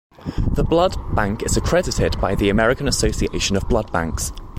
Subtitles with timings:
[0.53, 4.31] The blood bank is accredited by the American Association of Blood Banks.